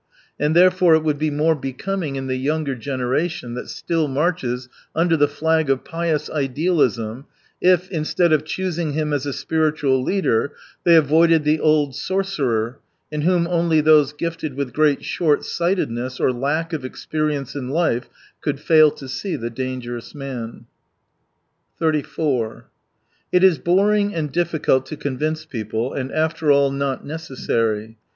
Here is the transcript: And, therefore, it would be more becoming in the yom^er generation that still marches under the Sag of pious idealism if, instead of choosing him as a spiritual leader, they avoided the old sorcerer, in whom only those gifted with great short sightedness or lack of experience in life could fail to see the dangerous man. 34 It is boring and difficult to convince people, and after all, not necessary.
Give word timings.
And, 0.39 0.55
therefore, 0.55 0.95
it 0.95 1.03
would 1.03 1.19
be 1.19 1.29
more 1.29 1.53
becoming 1.53 2.15
in 2.15 2.25
the 2.25 2.47
yom^er 2.47 2.79
generation 2.79 3.53
that 3.53 3.69
still 3.69 4.07
marches 4.07 4.67
under 4.95 5.15
the 5.15 5.27
Sag 5.27 5.69
of 5.69 5.83
pious 5.85 6.27
idealism 6.27 7.27
if, 7.61 7.87
instead 7.91 8.33
of 8.33 8.43
choosing 8.43 8.93
him 8.93 9.13
as 9.13 9.27
a 9.27 9.31
spiritual 9.31 10.01
leader, 10.03 10.53
they 10.85 10.95
avoided 10.95 11.43
the 11.43 11.59
old 11.59 11.95
sorcerer, 11.95 12.79
in 13.11 13.21
whom 13.21 13.45
only 13.45 13.79
those 13.79 14.11
gifted 14.11 14.55
with 14.55 14.73
great 14.73 15.03
short 15.05 15.45
sightedness 15.45 16.19
or 16.19 16.31
lack 16.33 16.73
of 16.73 16.83
experience 16.83 17.53
in 17.53 17.69
life 17.69 18.09
could 18.41 18.59
fail 18.59 18.89
to 18.89 19.07
see 19.07 19.35
the 19.35 19.51
dangerous 19.51 20.15
man. 20.15 20.65
34 21.77 22.65
It 23.31 23.43
is 23.43 23.59
boring 23.59 24.15
and 24.15 24.31
difficult 24.31 24.87
to 24.87 24.97
convince 24.97 25.45
people, 25.45 25.93
and 25.93 26.11
after 26.11 26.51
all, 26.51 26.71
not 26.71 27.05
necessary. 27.05 27.99